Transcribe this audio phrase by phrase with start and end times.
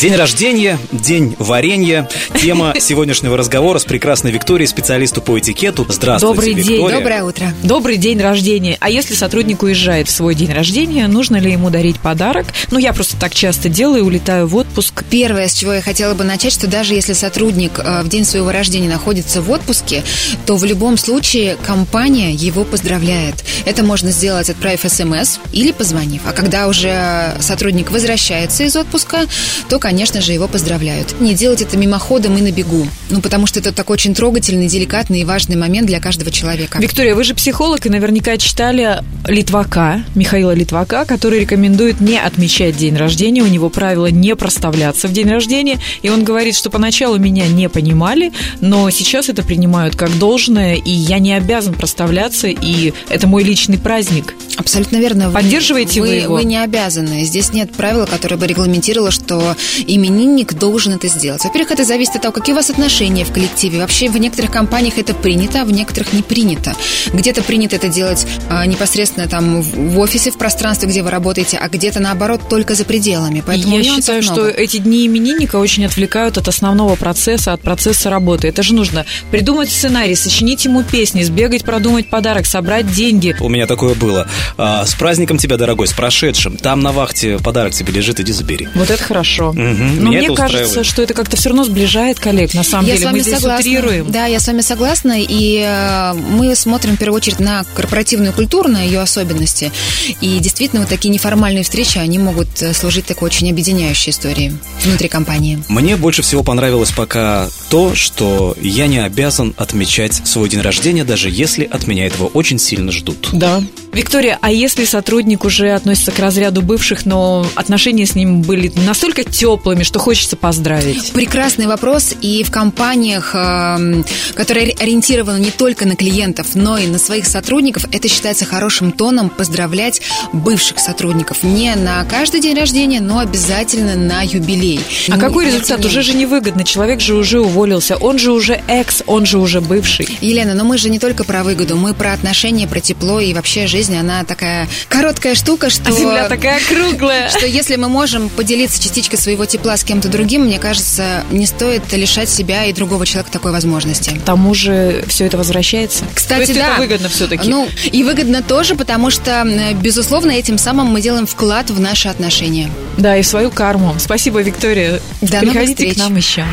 [0.00, 2.08] День рождения, день варенья.
[2.40, 5.84] Тема сегодняшнего разговора с прекрасной Викторией, специалисту по этикету.
[5.90, 6.96] Здравствуйте, Добрый день, Виктория.
[6.96, 7.54] Доброе утро.
[7.62, 8.78] Добрый день рождения.
[8.80, 12.46] А если сотрудник уезжает в свой день рождения, нужно ли ему дарить подарок?
[12.70, 15.04] Ну, я просто так часто делаю, улетаю в отпуск.
[15.10, 18.50] Первое, с чего я хотела бы начать, что даже если сотрудник э, в день своего
[18.50, 20.02] рождения находится в отпуске,
[20.46, 23.44] то в любом случае компания его поздравляет.
[23.64, 26.22] Это можно сделать, отправив смс или позвонив.
[26.26, 29.26] А когда уже сотрудник возвращается из отпуска,
[29.68, 31.20] то, конечно же, его поздравляют.
[31.20, 32.86] Не делать это мимоходом и на бегу.
[33.10, 36.78] Ну, потому что это такой очень трогательный, деликатный и важный момент для каждого человека.
[36.78, 42.96] Виктория, вы же психолог и наверняка читали Литвака, Михаила Литвака, который рекомендует не отмечать день
[42.96, 43.42] рождения.
[43.42, 45.78] У него правило не проставляться в день рождения.
[46.02, 50.90] И он говорит, что поначалу меня не понимали, но сейчас это принимают как должное, и
[50.90, 54.34] я не обязан проставляться, и это мой личный праздник.
[54.56, 55.30] Абсолютно верно.
[55.30, 56.34] Поддерживаете вы вы его?
[56.34, 57.24] Вы не обязаны.
[57.24, 61.42] Здесь нет правила, которое бы регламентировало, что именинник должен это сделать.
[61.42, 63.80] Во-первых, это зависит от того, какие у вас отношения в коллективе.
[63.80, 66.74] Вообще в некоторых компаниях это принято, а в некоторых не принято.
[67.12, 71.68] Где-то принято это делать а, непосредственно там в офисе, в пространстве, где вы работаете, а
[71.68, 73.42] где-то наоборот только за пределами.
[73.44, 74.40] Поэтому я считаю, много.
[74.40, 78.46] что эти дни именинника очень отвлекают от основного процесса, от процесса работы.
[78.46, 83.34] Это же нужно придумать сценарий, сочинить ему песни, сбегать, продумать подарок, собрать деньги.
[83.40, 84.26] У меня такое было.
[84.56, 86.56] А, с праздником тебя, дорогой, с прошедшим.
[86.56, 88.68] Там на вахте подарок тебе лежит, иди забери.
[88.74, 89.52] Вот это хорошо.
[89.52, 92.54] Мгм, Но меня мне это кажется, что это как-то все равно сближает коллег.
[92.54, 93.60] На самом Я деле с вами мы здесь согласна.
[93.60, 94.10] утрируем.
[94.10, 95.14] Да, я с вами согласна.
[95.20, 99.72] И э, мы смотрим в первую очередь на корпоративную культуру, на ее особенности.
[100.20, 104.52] И действительно, вот такие неформальные встречи, они могут э, служить такой очень объединяющей историей
[104.84, 105.62] внутри компании.
[105.68, 111.28] Мне больше всего понравилось пока то, что я не обязан отмечать свой день рождения, даже
[111.30, 113.19] если от меня этого очень сильно ждут.
[113.32, 113.62] Да.
[113.92, 119.24] Виктория, а если сотрудник уже относится к разряду бывших, но отношения с ним были настолько
[119.24, 121.12] теплыми, что хочется поздравить?
[121.12, 122.14] Прекрасный вопрос.
[122.20, 127.84] И в компаниях, эм, которые ориентированы не только на клиентов, но и на своих сотрудников,
[127.90, 130.02] это считается хорошим тоном поздравлять
[130.32, 131.42] бывших сотрудников.
[131.42, 134.80] Не на каждый день рождения, но обязательно на юбилей.
[135.08, 135.84] А Ну, какой результат?
[135.84, 136.62] Уже же невыгодно.
[136.62, 137.96] Человек же уже уволился.
[137.96, 140.06] Он же уже экс, он же уже бывший.
[140.20, 143.66] Елена, но мы же не только про выгоду, мы про отношения, про тепло и вообще
[143.66, 145.88] жизнь, она такая короткая штука, что...
[145.88, 147.28] А земля такая круглая.
[147.36, 151.92] Что если мы можем поделиться частичкой своего тепла с кем-то другим, мне кажется, не стоит
[151.92, 154.10] лишать себя и другого человека такой возможности.
[154.10, 156.04] К тому же все это возвращается.
[156.14, 156.72] Кстати, То есть да.
[156.72, 157.48] это выгодно все-таки.
[157.48, 159.46] Ну, и выгодно тоже, потому что,
[159.80, 162.70] безусловно, этим самым мы делаем вклад в наши отношения.
[162.96, 163.94] Да, и в свою карму.
[163.98, 165.00] Спасибо, Виктория.
[165.20, 165.94] До новых Приходите встреч.
[165.94, 166.44] к нам еще.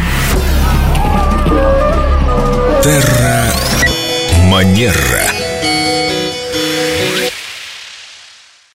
[2.84, 3.52] Терра
[4.46, 5.37] Манера.